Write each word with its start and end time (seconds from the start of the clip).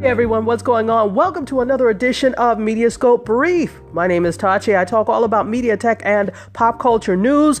Hey 0.00 0.08
everyone, 0.08 0.46
what's 0.46 0.62
going 0.62 0.88
on? 0.88 1.14
Welcome 1.14 1.44
to 1.44 1.60
another 1.60 1.90
edition 1.90 2.32
of 2.36 2.56
Mediascope 2.56 3.26
Brief. 3.26 3.82
My 3.92 4.06
name 4.06 4.24
is 4.24 4.38
Tachi. 4.38 4.74
I 4.78 4.86
talk 4.86 5.10
all 5.10 5.24
about 5.24 5.46
media 5.46 5.76
tech 5.76 6.00
and 6.06 6.32
pop 6.54 6.78
culture 6.78 7.18
news. 7.18 7.60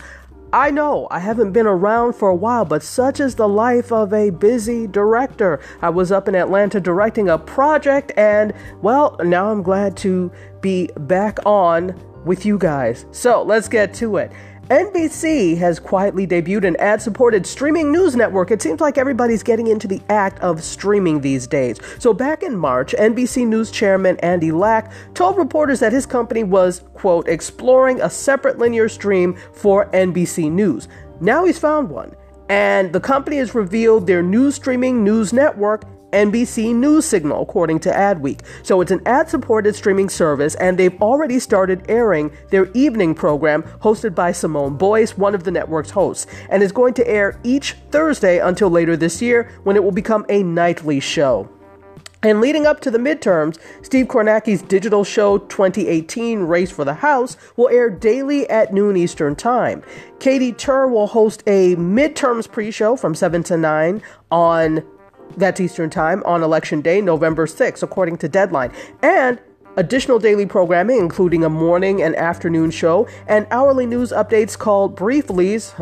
I 0.50 0.70
know 0.70 1.06
I 1.10 1.18
haven't 1.18 1.52
been 1.52 1.66
around 1.66 2.14
for 2.14 2.30
a 2.30 2.34
while, 2.34 2.64
but 2.64 2.82
such 2.82 3.20
is 3.20 3.34
the 3.34 3.46
life 3.46 3.92
of 3.92 4.14
a 4.14 4.30
busy 4.30 4.86
director. 4.86 5.60
I 5.82 5.90
was 5.90 6.10
up 6.10 6.28
in 6.28 6.34
Atlanta 6.34 6.80
directing 6.80 7.28
a 7.28 7.36
project, 7.36 8.10
and 8.16 8.54
well, 8.80 9.18
now 9.22 9.50
I'm 9.50 9.62
glad 9.62 9.94
to 9.98 10.32
be 10.62 10.88
back 10.96 11.44
on 11.44 11.94
with 12.24 12.46
you 12.46 12.56
guys. 12.56 13.04
So 13.10 13.42
let's 13.42 13.68
get 13.68 13.92
to 13.96 14.16
it. 14.16 14.32
NBC 14.70 15.58
has 15.58 15.80
quietly 15.80 16.28
debuted 16.28 16.64
an 16.64 16.76
ad 16.76 17.02
supported 17.02 17.44
streaming 17.44 17.90
news 17.90 18.14
network. 18.14 18.52
It 18.52 18.62
seems 18.62 18.80
like 18.80 18.98
everybody's 18.98 19.42
getting 19.42 19.66
into 19.66 19.88
the 19.88 20.00
act 20.08 20.38
of 20.42 20.62
streaming 20.62 21.20
these 21.20 21.48
days. 21.48 21.80
So, 21.98 22.14
back 22.14 22.44
in 22.44 22.56
March, 22.56 22.94
NBC 22.96 23.48
News 23.48 23.72
chairman 23.72 24.16
Andy 24.20 24.52
Lack 24.52 24.92
told 25.12 25.38
reporters 25.38 25.80
that 25.80 25.92
his 25.92 26.06
company 26.06 26.44
was, 26.44 26.84
quote, 26.94 27.26
exploring 27.26 28.00
a 28.00 28.08
separate 28.08 28.58
linear 28.58 28.88
stream 28.88 29.36
for 29.54 29.86
NBC 29.86 30.52
News. 30.52 30.86
Now 31.20 31.44
he's 31.44 31.58
found 31.58 31.90
one. 31.90 32.14
And 32.48 32.92
the 32.92 33.00
company 33.00 33.38
has 33.38 33.56
revealed 33.56 34.06
their 34.06 34.22
new 34.22 34.52
streaming 34.52 35.02
news 35.02 35.32
network 35.32 35.82
NBC 36.12 36.74
News 36.74 37.04
Signal, 37.04 37.42
according 37.42 37.80
to 37.80 37.90
Adweek. 37.90 38.40
So 38.62 38.80
it's 38.80 38.90
an 38.90 39.02
ad 39.06 39.28
supported 39.28 39.74
streaming 39.74 40.08
service, 40.08 40.54
and 40.56 40.78
they've 40.78 41.00
already 41.00 41.38
started 41.38 41.84
airing 41.88 42.32
their 42.50 42.70
evening 42.72 43.14
program 43.14 43.62
hosted 43.80 44.14
by 44.14 44.32
Simone 44.32 44.76
Boyce, 44.76 45.16
one 45.16 45.34
of 45.34 45.44
the 45.44 45.50
network's 45.50 45.90
hosts, 45.90 46.26
and 46.48 46.62
is 46.62 46.72
going 46.72 46.94
to 46.94 47.08
air 47.08 47.40
each 47.44 47.74
Thursday 47.90 48.38
until 48.38 48.70
later 48.70 48.96
this 48.96 49.20
year 49.22 49.50
when 49.64 49.76
it 49.76 49.84
will 49.84 49.92
become 49.92 50.24
a 50.28 50.42
nightly 50.42 51.00
show. 51.00 51.48
And 52.22 52.42
leading 52.42 52.66
up 52.66 52.80
to 52.80 52.90
the 52.90 52.98
midterms, 52.98 53.58
Steve 53.82 54.06
Kornacki's 54.06 54.60
digital 54.60 55.04
show 55.04 55.38
2018 55.38 56.40
Race 56.40 56.70
for 56.70 56.84
the 56.84 56.92
House 56.92 57.38
will 57.56 57.70
air 57.70 57.88
daily 57.88 58.48
at 58.50 58.74
noon 58.74 58.94
Eastern 58.96 59.34
Time. 59.34 59.82
Katie 60.18 60.52
Tur 60.52 60.86
will 60.86 61.06
host 61.06 61.42
a 61.46 61.76
midterms 61.76 62.50
pre 62.50 62.70
show 62.70 62.94
from 62.94 63.14
7 63.14 63.42
to 63.44 63.56
9 63.56 64.02
on 64.30 64.84
that's 65.36 65.60
Eastern 65.60 65.90
Time 65.90 66.22
on 66.24 66.42
Election 66.42 66.80
Day, 66.80 67.00
November 67.00 67.46
6th, 67.46 67.82
according 67.82 68.18
to 68.18 68.28
Deadline. 68.28 68.72
And 69.02 69.40
additional 69.76 70.18
daily 70.18 70.46
programming, 70.46 70.98
including 70.98 71.44
a 71.44 71.48
morning 71.48 72.02
and 72.02 72.16
afternoon 72.16 72.70
show, 72.70 73.08
and 73.28 73.46
hourly 73.50 73.86
news 73.86 74.10
updates 74.12 74.58
called 74.58 74.96
Brieflies, 74.96 75.72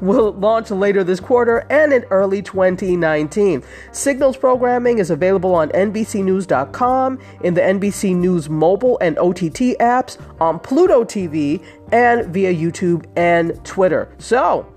will 0.00 0.32
launch 0.32 0.70
later 0.70 1.02
this 1.02 1.20
quarter 1.20 1.66
and 1.70 1.92
in 1.92 2.04
early 2.04 2.40
2019. 2.40 3.62
Signals 3.92 4.36
programming 4.36 4.98
is 4.98 5.10
available 5.10 5.54
on 5.54 5.68
NBCNews.com, 5.70 7.18
in 7.42 7.54
the 7.54 7.60
NBC 7.60 8.14
News 8.14 8.48
mobile 8.48 8.98
and 9.00 9.18
OTT 9.18 9.76
apps, 9.80 10.18
on 10.40 10.58
Pluto 10.58 11.04
TV, 11.04 11.62
and 11.92 12.26
via 12.32 12.54
YouTube 12.54 13.06
and 13.16 13.62
Twitter. 13.64 14.08
So, 14.18 14.72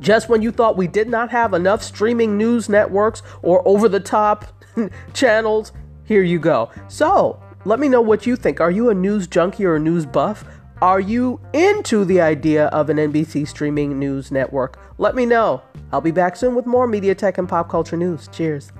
just 0.00 0.28
when 0.28 0.42
you 0.42 0.50
thought 0.50 0.76
we 0.76 0.86
did 0.86 1.08
not 1.08 1.30
have 1.30 1.54
enough 1.54 1.82
streaming 1.82 2.36
news 2.36 2.68
networks 2.68 3.22
or 3.42 3.66
over 3.66 3.88
the 3.88 4.00
top 4.00 4.46
channels, 5.14 5.72
here 6.04 6.22
you 6.22 6.38
go. 6.38 6.70
So, 6.88 7.42
let 7.64 7.80
me 7.80 7.88
know 7.88 8.00
what 8.00 8.26
you 8.26 8.36
think. 8.36 8.60
Are 8.60 8.70
you 8.70 8.90
a 8.90 8.94
news 8.94 9.26
junkie 9.26 9.64
or 9.64 9.76
a 9.76 9.80
news 9.80 10.06
buff? 10.06 10.44
Are 10.80 11.00
you 11.00 11.40
into 11.52 12.04
the 12.04 12.20
idea 12.20 12.66
of 12.66 12.88
an 12.88 12.98
NBC 12.98 13.48
streaming 13.48 13.98
news 13.98 14.30
network? 14.30 14.78
Let 14.98 15.16
me 15.16 15.26
know. 15.26 15.62
I'll 15.92 16.00
be 16.00 16.12
back 16.12 16.36
soon 16.36 16.54
with 16.54 16.66
more 16.66 16.86
media 16.86 17.14
tech 17.14 17.38
and 17.38 17.48
pop 17.48 17.68
culture 17.68 17.96
news. 17.96 18.28
Cheers. 18.28 18.70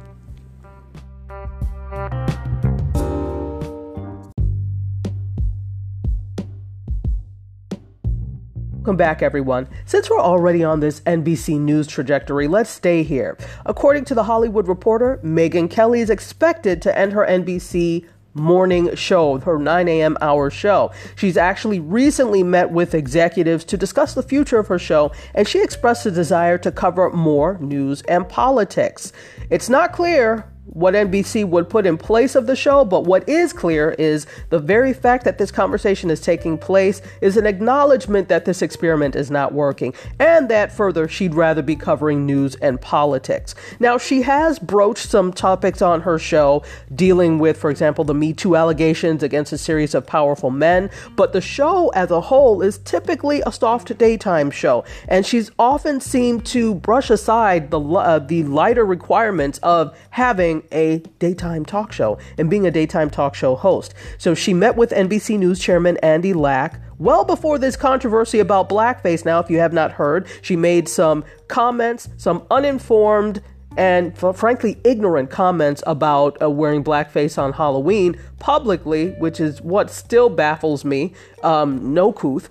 Welcome 8.79 8.97
back, 8.97 9.23
everyone. 9.23 9.67
Since 9.87 10.09
we're 10.09 10.21
already 10.21 10.63
on 10.63 10.79
this 10.79 11.01
NBC 11.01 11.59
News 11.59 11.89
trajectory, 11.89 12.47
let's 12.47 12.71
stay 12.71 13.03
here. 13.03 13.37
According 13.67 14.05
to 14.07 14.15
The 14.15 14.23
Hollywood 14.23 14.69
Reporter, 14.69 15.19
Megyn 15.25 15.69
Kelly 15.69 16.01
is 16.01 16.11
expected 16.11 16.81
to 16.83 16.97
end 16.97 17.13
her 17.13 17.27
NBC 17.27 18.07
morning 18.35 18.95
show, 18.95 19.39
her 19.41 19.59
9 19.59 19.89
a.m. 19.89 20.17
hour 20.21 20.49
show. 20.49 20.93
She's 21.17 21.37
actually 21.37 21.81
recently 21.81 22.45
met 22.45 22.71
with 22.71 22.95
executives 22.95 23.65
to 23.65 23.77
discuss 23.77 24.15
the 24.15 24.23
future 24.23 24.61
of 24.61 24.69
her 24.69 24.79
show, 24.79 25.11
and 25.35 25.49
she 25.49 25.61
expressed 25.61 26.07
a 26.07 26.13
desire 26.13 26.57
to 26.59 26.71
cover 26.71 27.11
more 27.11 27.59
news 27.59 28.03
and 28.03 28.29
politics. 28.29 29.13
It's 29.51 29.69
not 29.69 29.93
clear 29.93 30.49
what 30.73 30.95
NBC 30.95 31.47
would 31.47 31.69
put 31.69 31.87
in 31.87 31.97
place 31.97 32.35
of 32.35 32.47
the 32.47 32.57
show, 32.57 32.85
but 32.85 33.05
what 33.05 33.29
is 33.29 33.53
clear 33.53 33.93
is 33.99 34.27
the 34.51 34.59
very 34.59 34.93
fact 34.93 35.25
that 35.25 35.39
this 35.39 35.51
conversation 35.51 36.11
is 36.11 36.21
taking 36.21 36.59
place 36.59 37.01
is 37.21 37.37
an 37.37 37.47
acknowledgement 37.47 38.29
that 38.29 38.45
this 38.45 38.63
experiment 38.63 39.17
is 39.17 39.31
not 39.31 39.53
working, 39.53 39.95
and 40.19 40.49
that 40.49 40.73
further, 40.73 41.09
she'd 41.09 41.35
rather 41.35 41.63
be 41.63 41.77
covering 41.77 42.27
news 42.27 42.55
and 42.57 42.81
politics. 42.81 43.55
Now, 43.81 43.99
she 43.99 44.23
has 44.23 44.59
broached 44.59 45.09
some 45.09 45.33
topics 45.33 45.81
on 45.83 46.03
her 46.03 46.19
show 46.19 46.63
dealing 46.95 47.39
with, 47.39 47.57
for 47.57 47.71
example, 47.71 48.05
the 48.05 48.15
Me 48.15 48.33
Too 48.33 48.57
allegations 48.57 49.23
against 49.23 49.53
a 49.53 49.59
series 49.59 49.95
of 49.95 50.07
powerful 50.07 50.51
men, 50.51 50.91
but 51.17 51.33
the 51.33 51.41
show 51.41 51.89
as 51.91 52.11
a 52.11 52.21
whole 52.21 52.63
is 52.63 52.79
typically 52.79 53.43
a 53.47 53.53
soft 53.53 53.97
daytime 53.99 54.51
show, 54.51 54.85
and 55.09 55.25
she's 55.25 55.51
often 55.59 56.01
seemed 56.01 56.45
to 56.47 56.75
brush 56.75 57.11
aside 57.11 57.71
the, 57.71 57.81
uh, 57.81 58.19
the 58.19 58.43
lighter 58.45 58.85
requirements 58.85 59.59
of 59.63 59.97
having 60.11 60.58
a 60.73 60.99
daytime 61.19 61.65
talk 61.65 61.93
show 61.93 62.19
and 62.37 62.51
being 62.51 62.67
a 62.67 62.71
daytime 62.71 63.11
talk 63.11 63.35
show 63.35 63.55
host. 63.55 63.95
So 64.19 64.35
she 64.35 64.55
met 64.55 64.77
with 64.77 64.91
NBC 64.91 65.39
News 65.39 65.59
chairman 65.59 65.97
Andy 65.99 66.33
Lack 66.33 66.81
well 66.99 67.25
before 67.25 67.59
this 67.59 67.77
controversy 67.77 68.39
about 68.39 68.69
blackface. 68.69 69.25
Now, 69.25 69.39
if 69.39 69.51
you 69.51 69.59
have 69.59 69.73
not 69.73 69.93
heard, 69.93 70.27
she 70.43 70.57
made 70.57 70.89
some 70.89 71.25
comments, 71.49 72.09
some 72.17 72.45
uninformed 72.51 73.43
and 73.77 74.19
frankly 74.19 74.77
ignorant 74.83 75.31
comments 75.31 75.85
about 75.87 76.41
uh, 76.43 76.51
wearing 76.51 76.83
blackface 76.83 77.41
on 77.41 77.53
Halloween 77.53 78.19
publicly, 78.41 79.11
which 79.19 79.39
is 79.39 79.63
what 79.63 79.89
still 79.89 80.29
baffles 80.29 80.85
me. 80.85 81.13
Um, 81.45 81.95
no 81.95 82.13
couth. 82.13 82.51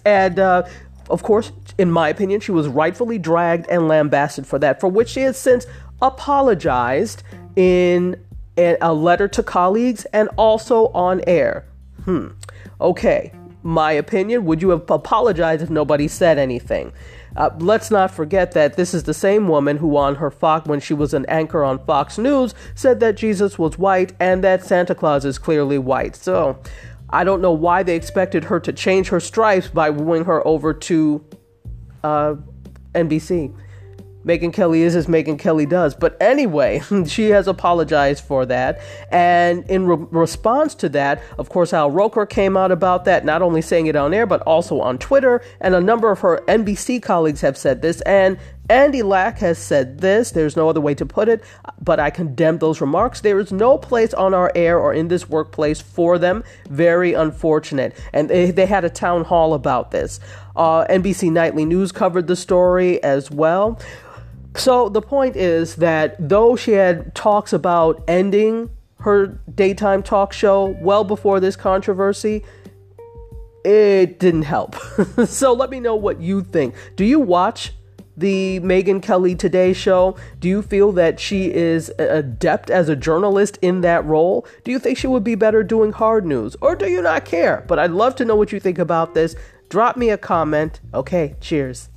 and 0.06 0.38
uh, 0.38 0.62
of 1.10 1.22
course, 1.22 1.52
in 1.76 1.90
my 1.90 2.08
opinion, 2.08 2.40
she 2.40 2.52
was 2.52 2.68
rightfully 2.68 3.18
dragged 3.18 3.66
and 3.68 3.86
lambasted 3.86 4.46
for 4.46 4.58
that, 4.60 4.80
for 4.80 4.88
which 4.88 5.10
she 5.10 5.20
has 5.20 5.36
since 5.36 5.66
apologized 6.00 7.22
in 7.56 8.16
a 8.56 8.92
letter 8.92 9.28
to 9.28 9.42
colleagues 9.42 10.04
and 10.06 10.28
also 10.36 10.88
on 10.88 11.22
air. 11.26 11.64
Hmm. 12.04 12.28
Okay. 12.80 13.32
My 13.64 13.92
opinion, 13.92 14.44
would 14.44 14.60
you 14.60 14.70
have 14.70 14.90
apologized 14.90 15.62
if 15.62 15.70
nobody 15.70 16.08
said 16.08 16.36
anything? 16.36 16.92
Uh, 17.36 17.50
let's 17.58 17.90
not 17.90 18.10
forget 18.10 18.52
that 18.52 18.76
this 18.76 18.92
is 18.92 19.04
the 19.04 19.14
same 19.14 19.48
woman 19.48 19.76
who, 19.78 19.96
on 19.96 20.16
her 20.16 20.30
Fox, 20.30 20.66
when 20.66 20.80
she 20.80 20.92
was 20.92 21.14
an 21.14 21.24
anchor 21.26 21.62
on 21.64 21.78
Fox 21.86 22.18
News, 22.18 22.54
said 22.74 23.00
that 23.00 23.16
Jesus 23.16 23.58
was 23.58 23.78
white 23.78 24.12
and 24.20 24.42
that 24.44 24.64
Santa 24.64 24.94
Claus 24.94 25.24
is 25.24 25.38
clearly 25.38 25.78
white. 25.78 26.16
So, 26.16 26.58
I 27.10 27.24
don't 27.24 27.40
know 27.40 27.52
why 27.52 27.82
they 27.82 27.94
expected 27.94 28.44
her 28.44 28.58
to 28.60 28.72
change 28.72 29.08
her 29.08 29.20
stripes 29.20 29.68
by 29.68 29.90
wooing 29.90 30.24
her 30.24 30.46
over 30.46 30.74
to 30.74 31.24
uh, 32.02 32.34
NBC. 32.94 33.54
Megyn 34.24 34.52
Kelly 34.52 34.82
is 34.82 34.94
as 34.94 35.06
Megyn 35.06 35.38
Kelly 35.38 35.66
does. 35.66 35.94
But 35.94 36.16
anyway, 36.20 36.82
she 37.06 37.30
has 37.30 37.48
apologized 37.48 38.24
for 38.24 38.46
that. 38.46 38.80
And 39.10 39.68
in 39.68 39.86
re- 39.86 40.06
response 40.10 40.74
to 40.76 40.88
that, 40.90 41.22
of 41.38 41.48
course, 41.48 41.72
Al 41.72 41.90
Roker 41.90 42.26
came 42.26 42.56
out 42.56 42.72
about 42.72 43.04
that, 43.04 43.24
not 43.24 43.42
only 43.42 43.62
saying 43.62 43.86
it 43.86 43.96
on 43.96 44.14
air, 44.14 44.26
but 44.26 44.42
also 44.42 44.80
on 44.80 44.98
Twitter. 44.98 45.42
And 45.60 45.74
a 45.74 45.80
number 45.80 46.10
of 46.10 46.20
her 46.20 46.42
NBC 46.48 47.02
colleagues 47.02 47.40
have 47.40 47.56
said 47.56 47.82
this. 47.82 48.00
And 48.02 48.38
Andy 48.68 49.02
Lack 49.02 49.38
has 49.40 49.58
said 49.58 50.00
this, 50.00 50.30
there's 50.30 50.56
no 50.56 50.68
other 50.68 50.80
way 50.80 50.94
to 50.94 51.04
put 51.04 51.28
it, 51.28 51.42
but 51.80 51.98
I 51.98 52.10
condemn 52.10 52.58
those 52.58 52.80
remarks. 52.80 53.20
There 53.20 53.38
is 53.40 53.52
no 53.52 53.76
place 53.76 54.14
on 54.14 54.34
our 54.34 54.52
air 54.54 54.78
or 54.78 54.94
in 54.94 55.08
this 55.08 55.28
workplace 55.28 55.80
for 55.80 56.16
them. 56.16 56.44
Very 56.70 57.12
unfortunate. 57.12 57.98
And 58.12 58.30
they, 58.30 58.50
they 58.50 58.66
had 58.66 58.84
a 58.84 58.90
town 58.90 59.24
hall 59.24 59.52
about 59.52 59.90
this. 59.90 60.20
Uh, 60.54 60.86
NBC 60.86 61.32
Nightly 61.32 61.64
News 61.64 61.92
covered 61.92 62.26
the 62.28 62.36
story 62.36 63.02
as 63.02 63.30
well. 63.30 63.78
So 64.54 64.88
the 64.88 65.02
point 65.02 65.36
is 65.36 65.76
that 65.76 66.16
though 66.18 66.56
she 66.56 66.72
had 66.72 67.14
talks 67.14 67.52
about 67.52 68.02
ending 68.06 68.70
her 69.00 69.38
daytime 69.54 70.02
talk 70.02 70.32
show 70.32 70.76
well 70.80 71.04
before 71.04 71.40
this 71.40 71.56
controversy, 71.56 72.44
it 73.64 74.18
didn't 74.18 74.42
help. 74.42 74.76
so 75.26 75.52
let 75.52 75.70
me 75.70 75.80
know 75.80 75.96
what 75.96 76.20
you 76.20 76.42
think. 76.42 76.74
Do 76.96 77.04
you 77.04 77.20
watch 77.20 77.72
the 78.16 78.60
Megyn 78.60 79.02
Kelly 79.02 79.34
Today 79.34 79.72
show? 79.72 80.16
Do 80.38 80.48
you 80.48 80.62
feel 80.62 80.92
that 80.92 81.18
she 81.18 81.52
is 81.52 81.90
adept 81.98 82.70
as 82.70 82.88
a 82.88 82.96
journalist 82.96 83.58
in 83.62 83.80
that 83.80 84.04
role? 84.04 84.46
Do 84.64 84.70
you 84.70 84.78
think 84.78 84.98
she 84.98 85.06
would 85.06 85.24
be 85.24 85.34
better 85.34 85.62
doing 85.62 85.92
hard 85.92 86.26
news? 86.26 86.56
Or 86.60 86.76
do 86.76 86.88
you 86.88 87.02
not 87.02 87.24
care? 87.24 87.64
But 87.66 87.78
I'd 87.78 87.92
love 87.92 88.14
to 88.16 88.24
know 88.24 88.36
what 88.36 88.52
you 88.52 88.60
think 88.60 88.78
about 88.78 89.14
this. 89.14 89.34
Drop 89.68 89.96
me 89.96 90.10
a 90.10 90.18
comment. 90.18 90.80
Okay, 90.92 91.36
cheers. 91.40 91.88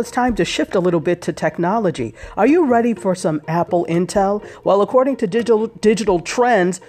It's 0.00 0.10
time 0.10 0.34
to 0.36 0.44
shift 0.44 0.74
a 0.74 0.80
little 0.80 1.00
bit 1.00 1.22
to 1.22 1.32
technology. 1.32 2.14
Are 2.36 2.46
you 2.46 2.64
ready 2.64 2.94
for 2.94 3.14
some 3.14 3.42
Apple 3.46 3.86
Intel? 3.88 4.44
Well, 4.64 4.82
according 4.82 5.16
to 5.18 5.26
digital, 5.26 5.66
digital 5.68 6.20
trends, 6.20 6.80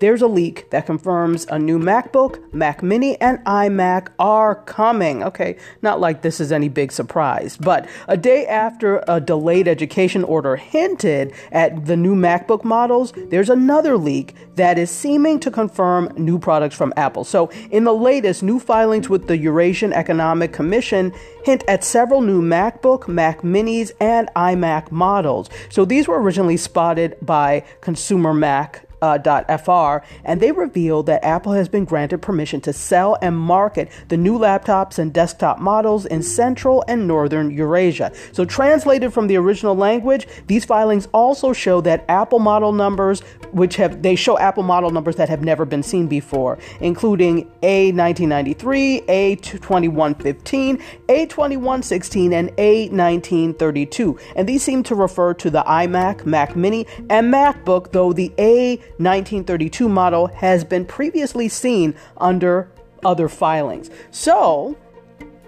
there's 0.00 0.22
a 0.22 0.26
leak 0.26 0.70
that 0.70 0.86
confirms 0.86 1.46
a 1.46 1.58
new 1.58 1.78
MacBook, 1.78 2.52
Mac 2.52 2.82
Mini, 2.82 3.20
and 3.20 3.38
iMac 3.44 4.08
are 4.18 4.54
coming. 4.54 5.22
Okay, 5.22 5.56
not 5.82 6.00
like 6.00 6.22
this 6.22 6.40
is 6.40 6.52
any 6.52 6.68
big 6.68 6.92
surprise, 6.92 7.56
but 7.56 7.88
a 8.08 8.16
day 8.16 8.46
after 8.46 9.02
a 9.08 9.20
delayed 9.20 9.68
education 9.68 10.24
order 10.24 10.56
hinted 10.56 11.32
at 11.52 11.86
the 11.86 11.96
new 11.96 12.14
MacBook 12.14 12.64
models, 12.64 13.12
there's 13.28 13.50
another 13.50 13.96
leak 13.96 14.34
that 14.56 14.78
is 14.78 14.90
seeming 14.90 15.38
to 15.40 15.50
confirm 15.50 16.12
new 16.16 16.38
products 16.38 16.74
from 16.74 16.92
Apple. 16.96 17.24
So, 17.24 17.50
in 17.70 17.84
the 17.84 17.94
latest, 17.94 18.42
new 18.42 18.58
filings 18.58 19.08
with 19.08 19.26
the 19.26 19.36
Eurasian 19.36 19.92
Economic 19.92 20.52
Commission 20.52 21.12
hint 21.44 21.62
at 21.68 21.84
several 21.84 22.20
new 22.20 22.42
MacBook, 22.42 23.06
Mac 23.06 23.42
Minis, 23.42 23.92
and 24.00 24.28
iMac 24.34 24.90
models. 24.90 25.48
So, 25.68 25.84
these 25.84 26.08
were 26.08 26.20
originally 26.20 26.56
spotted 26.56 27.16
by 27.22 27.64
Consumer 27.80 28.34
Mac 28.34 28.85
uh, 29.02 29.18
.fr, 29.58 30.04
and 30.24 30.40
they 30.40 30.52
revealed 30.52 31.06
that 31.06 31.24
Apple 31.24 31.52
has 31.52 31.68
been 31.68 31.84
granted 31.84 32.22
permission 32.22 32.60
to 32.62 32.72
sell 32.72 33.16
and 33.22 33.36
market 33.36 33.90
the 34.08 34.16
new 34.16 34.38
laptops 34.38 34.98
and 34.98 35.12
desktop 35.12 35.58
models 35.58 36.06
in 36.06 36.22
Central 36.22 36.84
and 36.88 37.06
Northern 37.06 37.50
Eurasia. 37.50 38.12
So, 38.32 38.44
translated 38.44 39.12
from 39.12 39.26
the 39.26 39.36
original 39.36 39.74
language, 39.74 40.26
these 40.46 40.64
filings 40.64 41.08
also 41.12 41.52
show 41.52 41.80
that 41.82 42.04
Apple 42.08 42.38
model 42.38 42.72
numbers, 42.72 43.20
which 43.52 43.76
have 43.76 44.02
they 44.02 44.16
show 44.16 44.38
Apple 44.38 44.62
model 44.62 44.90
numbers 44.90 45.16
that 45.16 45.28
have 45.28 45.42
never 45.42 45.64
been 45.64 45.82
seen 45.82 46.06
before, 46.06 46.58
including 46.80 47.50
A1993, 47.62 49.06
A2115, 49.06 50.82
A2116, 51.08 52.32
and 52.32 52.50
A1932, 52.56 54.20
and 54.36 54.48
these 54.48 54.62
seem 54.62 54.82
to 54.82 54.94
refer 54.94 55.34
to 55.34 55.50
the 55.50 55.62
iMac, 55.62 56.26
Mac 56.26 56.56
Mini, 56.56 56.86
and 57.10 57.32
MacBook, 57.32 57.92
though 57.92 58.12
the 58.12 58.32
A 58.38 58.80
1932 58.98 59.88
model 59.88 60.26
has 60.28 60.64
been 60.64 60.84
previously 60.84 61.48
seen 61.48 61.94
under 62.16 62.70
other 63.04 63.28
filings. 63.28 63.90
So, 64.10 64.76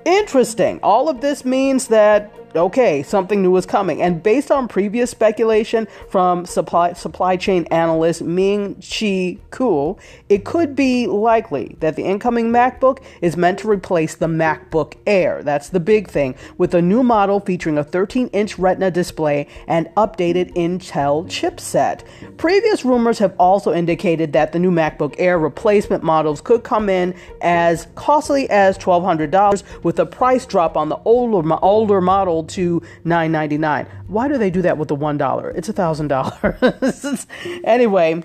interesting. 0.05 0.81
All 0.83 1.09
of 1.09 1.21
this 1.21 1.45
means 1.45 1.89
that 1.89 2.33
okay, 2.55 3.03
something 3.03 3.43
new 3.43 3.57
is 3.57 3.67
coming. 3.67 4.03
And 4.03 4.23
based 4.23 4.51
on 4.51 4.69
previous 4.69 5.11
speculation 5.11 5.87
from 6.09 6.47
supply 6.47 6.93
supply 6.93 7.37
chain 7.37 7.65
analyst 7.71 8.23
Ming 8.23 8.75
Chi 8.77 9.39
Kuo, 9.51 9.99
it 10.29 10.45
could 10.45 10.75
be 10.75 11.07
likely 11.07 11.77
that 11.81 11.97
the 11.97 12.05
incoming 12.05 12.51
MacBook 12.51 13.03
is 13.21 13.37
meant 13.37 13.59
to 13.61 13.71
replace 13.71 14.17
the 14.17 14.27
MacBook 14.27 14.95
Air. 15.07 15.43
That's 15.43 15.71
the 15.71 15.81
big 15.81 16.09
thing, 16.09 16.35
with 16.57 16.75
a 16.75 16.83
new 16.83 17.03
model 17.03 17.41
featuring 17.41 17.79
a 17.79 17.85
13-inch 17.85 18.59
Retina 18.59 18.91
display 18.91 19.47
and 19.67 19.89
updated 19.97 20.55
Intel 20.55 21.27
chipset. 21.27 22.05
Previous 22.37 22.85
rumors 22.85 23.19
have 23.19 23.35
also 23.39 23.73
indicated 23.73 24.33
that 24.33 24.53
the 24.53 24.59
new 24.59 24.71
MacBook 24.71 25.15
Air 25.19 25.39
replacement 25.39 26.03
models 26.03 26.41
could 26.41 26.65
come 26.65 26.89
in 26.89 27.15
as 27.41 27.87
costly 27.95 28.49
as 28.51 28.79
$1,200 28.79 29.63
with 29.83 29.99
a 29.99 30.07
price 30.07 30.47
drop 30.47 30.77
on 30.77 30.89
the 30.89 30.99
older 31.05 31.57
older 31.63 32.01
model 32.01 32.38
to 32.45 32.81
$9.99. 33.05 33.87
Why 34.07 34.29
do 34.29 34.39
they 34.39 34.51
do 34.51 34.63
that 34.63 34.79
with 34.79 34.89
the 34.89 34.97
$1? 34.97 35.53
It's 35.57 35.69
$1,000. 35.69 37.27
anyway, 37.65 38.23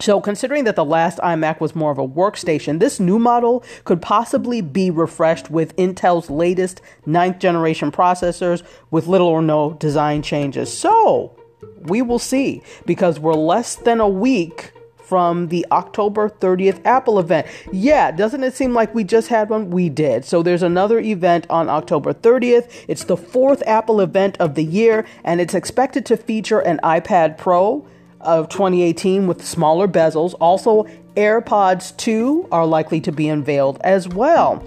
so, 0.00 0.20
considering 0.20 0.64
that 0.64 0.76
the 0.76 0.84
last 0.84 1.18
iMac 1.18 1.60
was 1.60 1.74
more 1.74 1.92
of 1.92 1.98
a 1.98 2.06
workstation, 2.06 2.78
this 2.78 2.98
new 2.98 3.18
model 3.18 3.64
could 3.84 4.02
possibly 4.02 4.60
be 4.60 4.90
refreshed 4.90 5.50
with 5.50 5.74
Intel's 5.76 6.28
latest 6.28 6.82
ninth 7.06 7.38
generation 7.38 7.92
processors 7.92 8.62
with 8.90 9.06
little 9.06 9.28
or 9.28 9.40
no 9.40 9.74
design 9.74 10.20
changes. 10.20 10.76
So, 10.76 11.38
we 11.80 12.02
will 12.02 12.18
see 12.18 12.62
because 12.84 13.20
we're 13.20 13.34
less 13.34 13.76
than 13.76 14.00
a 14.00 14.08
week 14.08 14.73
from 15.04 15.48
the 15.48 15.66
October 15.70 16.28
30th 16.28 16.80
Apple 16.84 17.18
event. 17.18 17.46
Yeah, 17.72 18.10
doesn't 18.10 18.42
it 18.42 18.54
seem 18.54 18.72
like 18.72 18.94
we 18.94 19.04
just 19.04 19.28
had 19.28 19.50
one? 19.50 19.70
We 19.70 19.88
did. 19.88 20.24
So 20.24 20.42
there's 20.42 20.62
another 20.62 20.98
event 21.00 21.46
on 21.50 21.68
October 21.68 22.12
30th. 22.12 22.84
It's 22.88 23.04
the 23.04 23.16
fourth 23.16 23.62
Apple 23.66 24.00
event 24.00 24.36
of 24.40 24.54
the 24.54 24.64
year, 24.64 25.06
and 25.22 25.40
it's 25.40 25.54
expected 25.54 26.06
to 26.06 26.16
feature 26.16 26.60
an 26.60 26.80
iPad 26.82 27.38
Pro 27.38 27.86
of 28.20 28.48
2018 28.48 29.26
with 29.26 29.44
smaller 29.44 29.86
bezels. 29.86 30.34
Also, 30.40 30.84
AirPods 31.16 31.96
2 31.96 32.48
are 32.50 32.66
likely 32.66 33.00
to 33.02 33.12
be 33.12 33.28
unveiled 33.28 33.78
as 33.84 34.08
well. 34.08 34.64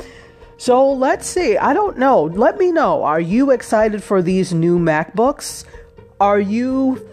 So 0.57 0.91
let's 0.91 1.27
see. 1.27 1.57
I 1.57 1.73
don't 1.73 1.97
know. 1.97 2.23
Let 2.23 2.57
me 2.57 2.71
know. 2.71 3.03
Are 3.03 3.19
you 3.19 3.51
excited 3.51 4.03
for 4.03 4.21
these 4.21 4.53
new 4.53 4.79
MacBooks? 4.79 5.65
Are 6.19 6.39
you 6.39 7.07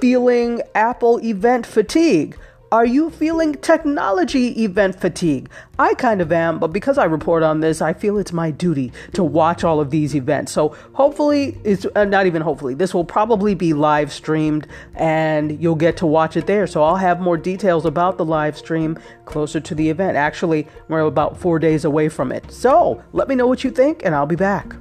feeling 0.00 0.60
Apple 0.74 1.18
event 1.24 1.66
fatigue? 1.66 2.36
Are 2.74 2.84
you 2.84 3.08
feeling 3.10 3.54
technology 3.54 4.64
event 4.64 4.98
fatigue? 4.98 5.48
I 5.78 5.94
kind 5.94 6.20
of 6.20 6.32
am, 6.32 6.58
but 6.58 6.72
because 6.72 6.98
I 6.98 7.04
report 7.04 7.44
on 7.44 7.60
this, 7.60 7.80
I 7.80 7.92
feel 7.92 8.18
it's 8.18 8.32
my 8.32 8.50
duty 8.50 8.90
to 9.12 9.22
watch 9.22 9.62
all 9.62 9.78
of 9.78 9.90
these 9.90 10.16
events. 10.16 10.50
So 10.50 10.70
hopefully, 10.92 11.56
it's 11.62 11.86
uh, 11.94 12.04
not 12.04 12.26
even 12.26 12.42
hopefully, 12.42 12.74
this 12.74 12.92
will 12.92 13.04
probably 13.04 13.54
be 13.54 13.74
live 13.74 14.12
streamed 14.12 14.66
and 14.96 15.62
you'll 15.62 15.76
get 15.76 15.96
to 15.98 16.06
watch 16.06 16.36
it 16.36 16.48
there. 16.48 16.66
So 16.66 16.82
I'll 16.82 16.96
have 16.96 17.20
more 17.20 17.36
details 17.36 17.86
about 17.86 18.18
the 18.18 18.24
live 18.24 18.58
stream 18.58 18.98
closer 19.24 19.60
to 19.60 19.74
the 19.76 19.88
event. 19.88 20.16
Actually, 20.16 20.66
we're 20.88 21.02
about 21.02 21.36
four 21.38 21.60
days 21.60 21.84
away 21.84 22.08
from 22.08 22.32
it. 22.32 22.50
So 22.50 23.00
let 23.12 23.28
me 23.28 23.36
know 23.36 23.46
what 23.46 23.62
you 23.62 23.70
think, 23.70 24.04
and 24.04 24.16
I'll 24.16 24.26
be 24.26 24.34
back. 24.34 24.74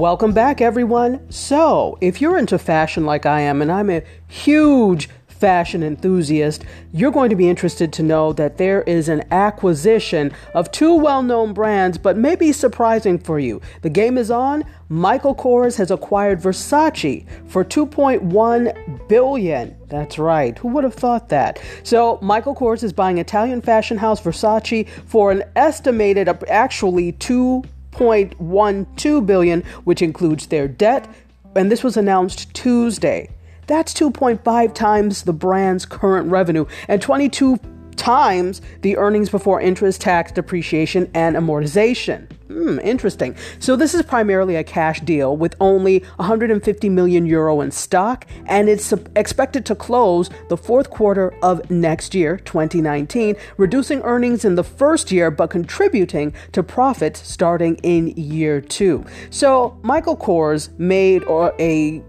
Welcome 0.00 0.32
back, 0.32 0.62
everyone. 0.62 1.30
So, 1.30 1.98
if 2.00 2.22
you're 2.22 2.38
into 2.38 2.58
fashion 2.58 3.04
like 3.04 3.26
I 3.26 3.40
am, 3.42 3.60
and 3.60 3.70
I'm 3.70 3.90
a 3.90 4.02
huge 4.28 5.10
fashion 5.26 5.82
enthusiast, 5.82 6.64
you're 6.90 7.10
going 7.10 7.28
to 7.28 7.36
be 7.36 7.50
interested 7.50 7.92
to 7.92 8.02
know 8.02 8.32
that 8.32 8.56
there 8.56 8.80
is 8.84 9.10
an 9.10 9.22
acquisition 9.30 10.32
of 10.54 10.72
two 10.72 10.94
well 10.94 11.22
known 11.22 11.52
brands, 11.52 11.98
but 11.98 12.16
maybe 12.16 12.50
surprising 12.50 13.18
for 13.18 13.38
you. 13.38 13.60
The 13.82 13.90
game 13.90 14.16
is 14.16 14.30
on. 14.30 14.64
Michael 14.88 15.34
Kors 15.34 15.76
has 15.76 15.90
acquired 15.90 16.40
Versace 16.40 17.26
for 17.46 17.62
2.1 17.62 19.06
billion. 19.06 19.76
That's 19.88 20.18
right. 20.18 20.56
Who 20.56 20.68
would 20.68 20.84
have 20.84 20.94
thought 20.94 21.28
that? 21.28 21.60
So, 21.82 22.18
Michael 22.22 22.54
Kors 22.54 22.82
is 22.82 22.94
buying 22.94 23.18
Italian 23.18 23.60
fashion 23.60 23.98
house 23.98 24.22
Versace 24.22 24.88
for 25.04 25.30
an 25.30 25.42
estimated 25.56 26.26
actually 26.48 27.12
2 27.12 27.64
2.12 27.92 29.26
billion, 29.26 29.62
which 29.84 30.02
includes 30.02 30.46
their 30.46 30.68
debt, 30.68 31.08
and 31.56 31.70
this 31.70 31.82
was 31.82 31.96
announced 31.96 32.52
Tuesday. 32.54 33.28
That's 33.66 33.94
2.5 33.94 34.74
times 34.74 35.22
the 35.22 35.32
brand's 35.32 35.86
current 35.86 36.30
revenue 36.30 36.66
and 36.88 37.00
22 37.00 37.58
times 38.00 38.62
the 38.80 38.96
earnings 38.96 39.28
before 39.28 39.60
interest, 39.60 40.00
tax, 40.00 40.32
depreciation, 40.32 41.10
and 41.14 41.36
amortization. 41.36 42.26
Hmm, 42.48 42.80
interesting. 42.80 43.36
So 43.60 43.76
this 43.76 43.94
is 43.94 44.02
primarily 44.02 44.56
a 44.56 44.64
cash 44.64 45.00
deal 45.02 45.36
with 45.36 45.54
only 45.60 46.00
150 46.16 46.88
million 46.88 47.26
euro 47.26 47.60
in 47.60 47.70
stock, 47.70 48.26
and 48.46 48.68
it's 48.68 48.92
expected 49.14 49.64
to 49.66 49.74
close 49.76 50.30
the 50.48 50.56
fourth 50.56 50.90
quarter 50.90 51.32
of 51.42 51.70
next 51.70 52.14
year, 52.14 52.38
2019, 52.38 53.36
reducing 53.56 54.00
earnings 54.02 54.44
in 54.44 54.56
the 54.56 54.64
first 54.64 55.12
year 55.12 55.30
but 55.30 55.50
contributing 55.50 56.32
to 56.52 56.62
profits 56.62 57.20
starting 57.26 57.76
in 57.82 58.08
year 58.16 58.60
two. 58.60 59.04
So 59.28 59.78
Michael 59.82 60.16
Kors 60.16 60.76
made 60.78 61.22
a 61.28 62.02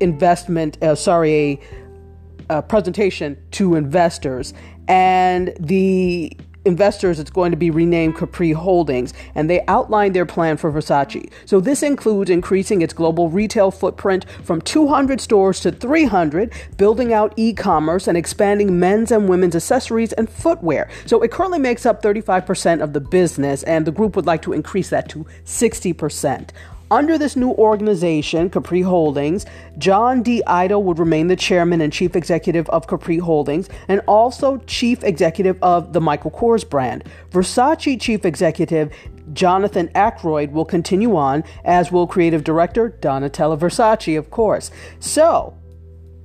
investment, 0.00 0.82
uh, 0.82 0.94
sorry, 0.94 1.32
a, 1.32 1.60
a 2.58 2.62
presentation 2.62 3.36
to 3.52 3.74
investors 3.76 4.54
and 4.88 5.54
the 5.58 6.36
investors 6.64 7.18
it's 7.18 7.30
going 7.30 7.50
to 7.50 7.56
be 7.56 7.70
renamed 7.70 8.16
Capri 8.16 8.52
Holdings 8.52 9.12
and 9.34 9.48
they 9.48 9.64
outlined 9.66 10.14
their 10.14 10.26
plan 10.26 10.56
for 10.56 10.70
Versace. 10.70 11.30
So 11.44 11.60
this 11.60 11.82
includes 11.82 12.30
increasing 12.30 12.82
its 12.82 12.92
global 12.92 13.28
retail 13.28 13.70
footprint 13.70 14.26
from 14.44 14.60
200 14.60 15.20
stores 15.20 15.60
to 15.60 15.72
300, 15.72 16.52
building 16.76 17.12
out 17.12 17.34
e-commerce 17.36 18.06
and 18.06 18.16
expanding 18.16 18.78
men's 18.78 19.10
and 19.10 19.28
women's 19.28 19.56
accessories 19.56 20.12
and 20.12 20.28
footwear. 20.30 20.88
So 21.06 21.22
it 21.22 21.30
currently 21.30 21.58
makes 21.58 21.86
up 21.86 22.02
35% 22.02 22.82
of 22.82 22.92
the 22.92 23.00
business 23.00 23.62
and 23.64 23.86
the 23.86 23.92
group 23.92 24.16
would 24.16 24.26
like 24.26 24.42
to 24.42 24.52
increase 24.52 24.90
that 24.90 25.08
to 25.10 25.26
60%. 25.44 26.50
Under 26.92 27.16
this 27.16 27.36
new 27.36 27.52
organization, 27.52 28.50
Capri 28.50 28.82
Holdings, 28.82 29.46
John 29.78 30.22
D. 30.22 30.42
Idol 30.46 30.82
would 30.82 30.98
remain 30.98 31.28
the 31.28 31.36
chairman 31.36 31.80
and 31.80 31.90
chief 31.90 32.14
executive 32.14 32.68
of 32.68 32.86
Capri 32.86 33.16
Holdings 33.16 33.70
and 33.88 34.02
also 34.06 34.58
chief 34.66 35.02
executive 35.02 35.56
of 35.62 35.94
the 35.94 36.02
Michael 36.02 36.30
Kors 36.30 36.68
brand. 36.68 37.04
Versace 37.30 37.98
chief 37.98 38.26
executive 38.26 38.92
Jonathan 39.32 39.88
Akeroyd 39.94 40.52
will 40.52 40.66
continue 40.66 41.16
on, 41.16 41.44
as 41.64 41.90
will 41.90 42.06
creative 42.06 42.44
director 42.44 42.90
Donatella 43.00 43.58
Versace, 43.58 44.18
of 44.18 44.28
course. 44.28 44.70
So, 45.00 45.54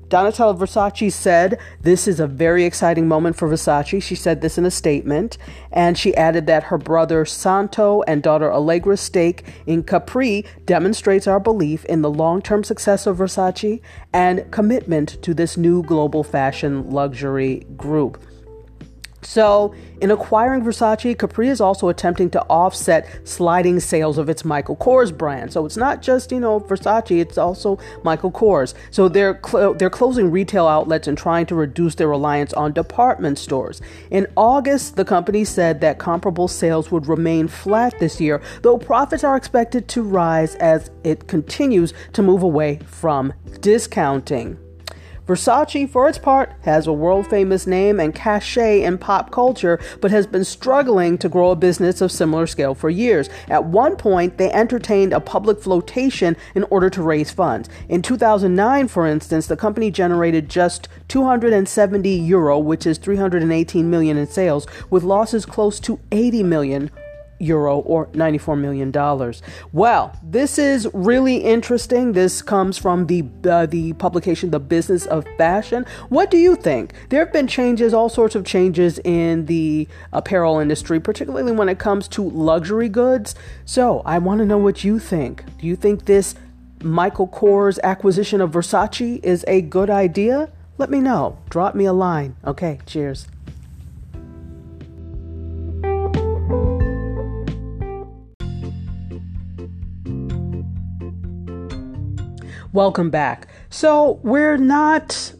Donatella 0.09 0.57
Versace 0.57 1.11
said, 1.11 1.59
This 1.81 2.07
is 2.07 2.19
a 2.19 2.27
very 2.27 2.63
exciting 2.63 3.07
moment 3.07 3.35
for 3.35 3.49
Versace. 3.49 4.01
She 4.01 4.15
said 4.15 4.41
this 4.41 4.57
in 4.57 4.65
a 4.65 4.71
statement. 4.71 5.37
And 5.71 5.97
she 5.97 6.15
added 6.15 6.47
that 6.47 6.63
her 6.63 6.77
brother 6.77 7.25
Santo 7.25 8.03
and 8.03 8.23
daughter 8.23 8.49
Allegra's 8.49 9.01
stake 9.01 9.43
in 9.65 9.83
Capri 9.83 10.45
demonstrates 10.65 11.27
our 11.27 11.39
belief 11.39 11.83
in 11.85 12.01
the 12.01 12.09
long 12.09 12.41
term 12.41 12.63
success 12.63 13.05
of 13.05 13.17
Versace 13.17 13.81
and 14.13 14.49
commitment 14.51 15.21
to 15.23 15.33
this 15.33 15.57
new 15.57 15.83
global 15.83 16.23
fashion 16.23 16.89
luxury 16.89 17.65
group. 17.75 18.17
So, 19.21 19.73
in 19.99 20.11
acquiring 20.11 20.61
Versace, 20.61 21.17
Capri 21.17 21.49
is 21.49 21.59
also 21.59 21.89
attempting 21.89 22.29
to 22.31 22.41
offset 22.43 23.27
sliding 23.27 23.79
sales 23.79 24.19
of 24.19 24.29
its 24.29 24.45
Michael 24.45 24.75
Kors 24.75 25.15
brand. 25.15 25.51
So 25.51 25.65
it's 25.65 25.77
not 25.77 26.03
just 26.03 26.31
you 26.31 26.39
know 26.39 26.59
Versace; 26.59 27.19
it's 27.19 27.37
also 27.37 27.79
Michael 28.03 28.31
Kors. 28.31 28.75
So 28.91 29.09
they're 29.09 29.39
cl- 29.43 29.73
they're 29.73 29.89
closing 29.89 30.29
retail 30.29 30.67
outlets 30.67 31.07
and 31.07 31.17
trying 31.17 31.47
to 31.47 31.55
reduce 31.55 31.95
their 31.95 32.07
reliance 32.07 32.53
on 32.53 32.73
department 32.73 33.39
stores. 33.39 33.81
In 34.11 34.27
August, 34.35 34.95
the 34.95 35.05
company 35.05 35.43
said 35.43 35.81
that 35.81 35.97
comparable 35.97 36.47
sales 36.47 36.91
would 36.91 37.07
remain 37.07 37.47
flat 37.47 37.97
this 37.99 38.21
year, 38.21 38.41
though 38.61 38.77
profits 38.77 39.23
are 39.23 39.35
expected 39.35 39.87
to 39.89 40.03
rise 40.03 40.55
as 40.55 40.91
it 41.03 41.27
continues 41.27 41.93
to 42.13 42.21
move 42.21 42.43
away 42.43 42.79
from 42.85 43.33
discounting. 43.61 44.59
Versace, 45.27 45.89
for 45.89 46.07
its 46.07 46.17
part, 46.17 46.53
has 46.61 46.87
a 46.87 46.93
world 46.93 47.27
famous 47.27 47.67
name 47.67 47.99
and 47.99 48.15
cachet 48.15 48.83
in 48.83 48.97
pop 48.97 49.29
culture, 49.29 49.77
but 49.99 50.09
has 50.09 50.25
been 50.25 50.45
struggling 50.45 51.17
to 51.17 51.27
grow 51.27 51.51
a 51.51 51.55
business 51.55 51.99
of 51.99 52.13
similar 52.13 52.47
scale 52.47 52.73
for 52.73 52.89
years. 52.89 53.29
At 53.49 53.65
one 53.65 53.97
point, 53.97 54.37
they 54.37 54.49
entertained 54.51 55.11
a 55.11 55.19
public 55.19 55.61
flotation 55.61 56.37
in 56.55 56.63
order 56.69 56.89
to 56.91 57.01
raise 57.01 57.29
funds. 57.29 57.67
In 57.89 58.01
2009, 58.01 58.87
for 58.87 59.05
instance, 59.05 59.47
the 59.47 59.57
company 59.57 59.91
generated 59.91 60.47
just 60.47 60.87
270 61.09 62.09
euro, 62.09 62.57
which 62.57 62.85
is 62.85 62.97
318 62.97 63.89
million 63.89 64.15
in 64.15 64.27
sales, 64.27 64.65
with 64.89 65.03
losses 65.03 65.45
close 65.45 65.81
to 65.81 65.99
80 66.11 66.43
million 66.43 66.89
euro 67.39 67.79
or 67.79 68.09
94 68.13 68.55
million 68.55 68.91
dollars. 68.91 69.41
Well, 69.71 70.17
this 70.23 70.57
is 70.57 70.87
really 70.93 71.37
interesting. 71.37 72.13
This 72.13 72.41
comes 72.41 72.77
from 72.77 73.07
the 73.07 73.25
uh, 73.49 73.65
the 73.65 73.93
publication 73.93 74.51
The 74.51 74.59
Business 74.59 75.05
of 75.05 75.25
Fashion. 75.37 75.85
What 76.09 76.31
do 76.31 76.37
you 76.37 76.55
think? 76.55 76.93
There 77.09 77.19
have 77.19 77.33
been 77.33 77.47
changes, 77.47 77.93
all 77.93 78.09
sorts 78.09 78.35
of 78.35 78.45
changes 78.45 78.99
in 79.03 79.45
the 79.45 79.87
apparel 80.11 80.59
industry, 80.59 80.99
particularly 80.99 81.51
when 81.51 81.69
it 81.69 81.79
comes 81.79 82.07
to 82.09 82.21
luxury 82.29 82.89
goods. 82.89 83.35
So, 83.65 84.01
I 84.05 84.17
want 84.19 84.39
to 84.39 84.45
know 84.45 84.57
what 84.57 84.83
you 84.83 84.99
think. 84.99 85.43
Do 85.59 85.67
you 85.67 85.75
think 85.75 86.05
this 86.05 86.35
Michael 86.81 87.27
Kors 87.27 87.79
acquisition 87.83 88.41
of 88.41 88.51
Versace 88.51 89.23
is 89.23 89.43
a 89.47 89.61
good 89.61 89.89
idea? 89.89 90.49
Let 90.77 90.89
me 90.89 90.99
know. 90.99 91.39
Drop 91.49 91.73
me 91.73 91.85
a 91.85 91.93
line. 91.93 92.35
Okay, 92.45 92.79
cheers. 92.85 93.27
Welcome 102.77 103.09
back. 103.09 103.47
So, 103.71 104.19
we're 104.21 104.55
not 104.55 105.33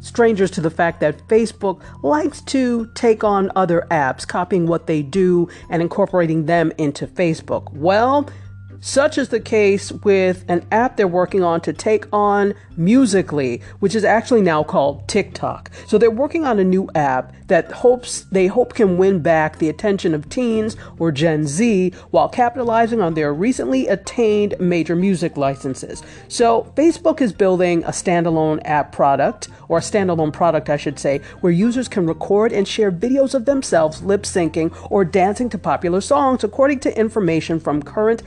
strangers 0.00 0.50
to 0.50 0.60
the 0.60 0.68
fact 0.68 1.00
that 1.00 1.26
Facebook 1.26 1.82
likes 2.02 2.42
to 2.42 2.90
take 2.94 3.24
on 3.24 3.50
other 3.56 3.86
apps, 3.90 4.28
copying 4.28 4.66
what 4.66 4.86
they 4.86 5.00
do 5.00 5.48
and 5.70 5.80
incorporating 5.80 6.44
them 6.44 6.72
into 6.76 7.06
Facebook. 7.06 7.72
Well, 7.72 8.28
such 8.80 9.18
is 9.18 9.28
the 9.28 9.40
case 9.40 9.92
with 9.92 10.44
an 10.48 10.66
app 10.70 10.96
they're 10.96 11.08
working 11.08 11.42
on 11.42 11.60
to 11.62 11.72
take 11.72 12.06
on 12.12 12.54
Musical.ly, 12.76 13.60
which 13.80 13.94
is 13.94 14.04
actually 14.04 14.42
now 14.42 14.62
called 14.62 15.08
TikTok. 15.08 15.70
So 15.86 15.96
they're 15.96 16.10
working 16.10 16.44
on 16.44 16.58
a 16.58 16.64
new 16.64 16.90
app 16.94 17.34
that 17.46 17.70
hopes 17.72 18.22
they 18.32 18.46
hope 18.48 18.74
can 18.74 18.98
win 18.98 19.20
back 19.20 19.58
the 19.58 19.68
attention 19.68 20.14
of 20.14 20.28
teens 20.28 20.76
or 20.98 21.12
Gen 21.12 21.46
Z 21.46 21.92
while 22.10 22.28
capitalizing 22.28 23.00
on 23.00 23.14
their 23.14 23.32
recently 23.32 23.86
attained 23.86 24.54
major 24.58 24.96
music 24.96 25.36
licenses. 25.36 26.02
So 26.28 26.72
Facebook 26.76 27.20
is 27.20 27.32
building 27.32 27.84
a 27.84 27.90
standalone 27.90 28.60
app 28.64 28.92
product 28.92 29.48
or 29.68 29.78
a 29.78 29.82
standalone 29.82 30.32
product 30.32 30.68
I 30.68 30.76
should 30.76 30.98
say 30.98 31.20
where 31.40 31.52
users 31.52 31.88
can 31.88 32.06
record 32.06 32.52
and 32.52 32.66
share 32.66 32.92
videos 32.92 33.34
of 33.34 33.44
themselves 33.44 34.02
lip 34.02 34.22
syncing 34.22 34.76
or 34.90 35.04
dancing 35.04 35.48
to 35.50 35.58
popular 35.58 36.00
songs 36.00 36.44
according 36.44 36.80
to 36.80 36.98
information 36.98 37.60
from 37.60 37.82
current 37.82 38.22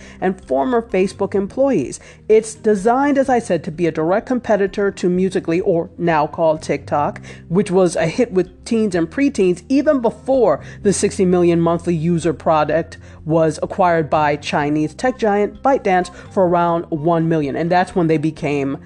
former 0.46 0.81
Facebook 0.81 1.36
employees. 1.36 2.00
It's 2.27 2.55
designed 2.55 3.17
as 3.17 3.29
I 3.29 3.39
said 3.39 3.63
to 3.65 3.72
be 3.72 3.88
a 3.88 3.91
direct 3.91 4.27
competitor 4.27 4.91
to 4.91 5.10
Musical.ly, 5.10 5.60
or 5.62 5.89
now 5.98 6.27
called 6.27 6.62
TikTok, 6.62 7.22
which 7.48 7.72
was 7.72 7.96
a 7.96 8.08
hit 8.08 8.31
with 8.31 8.65
teens 8.65 8.96
and 8.96 9.10
preteens 9.10 9.63
even 9.69 10.01
before 10.01 10.63
the 10.81 10.93
60 10.93 11.25
million 11.25 11.60
monthly 11.60 11.96
user 11.96 12.34
product 12.34 12.98
was 13.25 13.60
acquired 13.62 14.10
by 14.10 14.36
Chinese 14.36 14.93
tech 14.93 15.17
giant 15.17 15.62
ByteDance 15.62 16.13
for 16.31 16.48
around 16.48 16.84
1 16.89 17.27
million. 17.27 17.55
And 17.55 17.72
that's 17.72 17.96
when 17.96 18.08
they 18.08 18.17
became, 18.17 18.77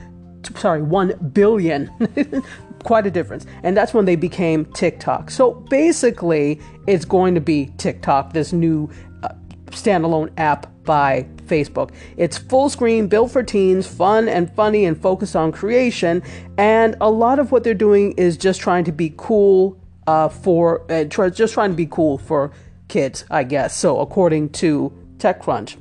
sorry, 0.55 0.81
1 0.81 1.31
billion. 1.33 1.89
Quite 2.83 3.05
a 3.05 3.12
difference. 3.12 3.45
And 3.63 3.77
that's 3.77 3.93
when 3.93 4.05
they 4.05 4.17
became 4.17 4.65
TikTok. 4.65 5.31
So 5.31 5.53
basically, 5.69 6.60
it's 6.86 7.05
going 7.05 7.33
to 7.36 7.41
be 7.41 7.72
TikTok, 7.77 8.33
this 8.33 8.51
new 8.51 8.89
uh, 9.24 9.29
standalone 9.67 10.31
app 10.36 10.72
by 10.83 11.25
Facebook. 11.45 11.91
It's 12.17 12.37
full 12.37 12.69
screen, 12.69 13.07
built 13.07 13.31
for 13.31 13.43
teens, 13.43 13.87
fun 13.87 14.27
and 14.27 14.53
funny, 14.53 14.85
and 14.85 14.99
focused 14.99 15.35
on 15.35 15.51
creation. 15.51 16.23
And 16.57 16.95
a 17.01 17.09
lot 17.09 17.39
of 17.39 17.51
what 17.51 17.63
they're 17.63 17.73
doing 17.73 18.13
is 18.13 18.37
just 18.37 18.61
trying 18.61 18.83
to 18.85 18.91
be 18.91 19.13
cool 19.17 19.77
uh, 20.07 20.29
for, 20.29 20.89
uh, 20.91 21.05
try, 21.05 21.29
just 21.29 21.53
trying 21.53 21.71
to 21.71 21.75
be 21.75 21.85
cool 21.85 22.17
for 22.17 22.51
kids, 22.87 23.25
I 23.29 23.43
guess. 23.43 23.75
So, 23.75 23.99
according 23.99 24.49
to 24.49 24.91
TechCrunch. 25.17 25.77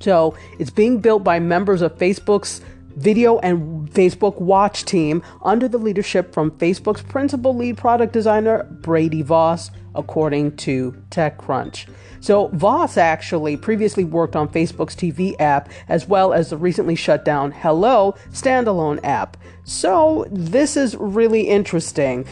So, 0.00 0.36
it's 0.58 0.70
being 0.70 1.00
built 1.00 1.24
by 1.24 1.38
members 1.38 1.82
of 1.82 1.96
Facebook's 1.96 2.60
video 2.96 3.38
and 3.38 3.90
Facebook 3.90 4.40
Watch 4.40 4.84
team 4.84 5.22
under 5.42 5.68
the 5.68 5.78
leadership 5.78 6.32
from 6.32 6.50
Facebook's 6.52 7.02
principal 7.02 7.56
lead 7.56 7.78
product 7.78 8.12
designer, 8.12 8.64
Brady 8.64 9.22
Voss, 9.22 9.70
according 9.94 10.56
to 10.58 10.92
TechCrunch. 11.10 11.88
So, 12.20 12.48
Voss 12.48 12.96
actually 12.96 13.56
previously 13.56 14.04
worked 14.04 14.36
on 14.36 14.48
Facebook's 14.48 14.94
TV 14.94 15.34
app 15.40 15.68
as 15.88 16.06
well 16.06 16.32
as 16.32 16.50
the 16.50 16.56
recently 16.56 16.94
shut 16.94 17.24
down 17.24 17.50
Hello 17.50 18.14
standalone 18.30 19.00
app. 19.02 19.36
So, 19.64 20.26
this 20.30 20.76
is 20.76 20.96
really 20.96 21.48
interesting. 21.48 22.26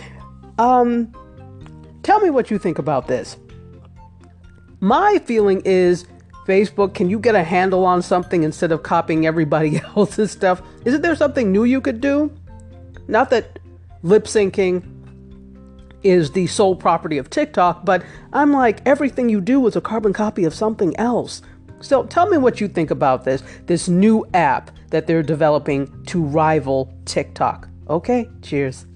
Um, 0.59 1.13
tell 2.03 2.21
me 2.21 2.31
what 2.31 2.51
you 2.51 2.59
think 2.59 2.79
about 2.79 3.09
this. 3.09 3.37
My 4.81 5.19
feeling 5.25 5.61
is 5.65 6.07
Facebook, 6.47 6.95
can 6.95 7.11
you 7.11 7.19
get 7.19 7.35
a 7.35 7.45
handle 7.45 7.85
on 7.85 8.03
something 8.03 8.43
instead 8.43 8.73
of 8.73 8.83
copying 8.83 9.27
everybody 9.27 9.81
else's 9.97 10.31
stuff? 10.31 10.63
Isn't 10.85 11.03
there 11.03 11.17
something 11.17 11.53
new 11.53 11.65
you 11.65 11.81
could 11.81 12.01
do? 12.01 12.33
Not 13.09 13.31
that 13.31 13.59
lip 14.03 14.25
syncing 14.25 14.85
is 16.03 16.31
the 16.33 16.47
sole 16.47 16.77
property 16.77 17.19
of 17.19 17.31
TikTok, 17.31 17.85
but 17.85 18.05
I'm 18.33 18.53
like, 18.53 18.87
everything 18.87 19.29
you 19.29 19.41
do 19.41 19.67
is 19.67 19.77
a 19.77 19.81
carbon 19.81 20.13
copy 20.13 20.45
of 20.45 20.55
something 20.55 20.97
else. 20.97 21.43
So 21.81 22.05
tell 22.05 22.29
me 22.29 22.37
what 22.37 22.61
you 22.61 22.69
think 22.69 22.91
about 22.91 23.25
this, 23.25 23.43
this 23.67 23.89
new 23.89 24.27
app 24.35 24.71
that 24.91 25.07
they're 25.07 25.23
developing 25.23 26.05
to 26.07 26.23
rival 26.23 26.93
TikTok. 27.05 27.69
Okay, 27.89 28.29
cheers. 28.43 28.87